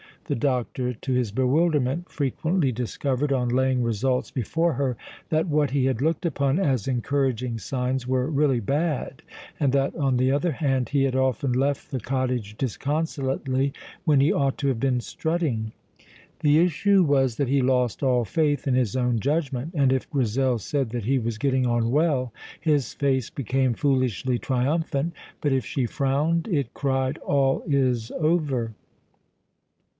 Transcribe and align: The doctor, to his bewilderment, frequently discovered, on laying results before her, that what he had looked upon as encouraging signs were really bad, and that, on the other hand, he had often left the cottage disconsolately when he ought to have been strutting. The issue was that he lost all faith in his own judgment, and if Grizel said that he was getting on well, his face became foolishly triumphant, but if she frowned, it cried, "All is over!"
The 0.25 0.33
doctor, 0.35 0.93
to 0.93 1.13
his 1.13 1.29
bewilderment, 1.31 2.09
frequently 2.09 2.71
discovered, 2.71 3.33
on 3.33 3.49
laying 3.49 3.83
results 3.83 4.31
before 4.31 4.73
her, 4.73 4.95
that 5.29 5.47
what 5.47 5.71
he 5.71 5.85
had 5.85 6.01
looked 6.01 6.25
upon 6.25 6.57
as 6.57 6.87
encouraging 6.87 7.59
signs 7.59 8.07
were 8.07 8.27
really 8.31 8.61
bad, 8.61 9.21
and 9.59 9.73
that, 9.73 9.93
on 9.95 10.17
the 10.17 10.31
other 10.31 10.53
hand, 10.53 10.89
he 10.89 11.03
had 11.03 11.17
often 11.17 11.51
left 11.51 11.91
the 11.91 11.99
cottage 11.99 12.57
disconsolately 12.57 13.73
when 14.05 14.21
he 14.21 14.31
ought 14.31 14.57
to 14.59 14.69
have 14.69 14.79
been 14.79 15.01
strutting. 15.01 15.71
The 16.39 16.59
issue 16.59 17.03
was 17.03 17.35
that 17.35 17.49
he 17.49 17.61
lost 17.61 18.01
all 18.01 18.23
faith 18.23 18.67
in 18.67 18.73
his 18.73 18.95
own 18.95 19.19
judgment, 19.19 19.71
and 19.75 19.91
if 19.91 20.09
Grizel 20.09 20.57
said 20.59 20.91
that 20.91 21.03
he 21.05 21.19
was 21.19 21.37
getting 21.37 21.67
on 21.67 21.91
well, 21.91 22.33
his 22.59 22.93
face 22.93 23.29
became 23.29 23.73
foolishly 23.73 24.39
triumphant, 24.39 25.13
but 25.41 25.51
if 25.51 25.65
she 25.65 25.85
frowned, 25.85 26.47
it 26.47 26.73
cried, 26.73 27.17
"All 27.19 27.63
is 27.67 28.11
over!" 28.17 28.73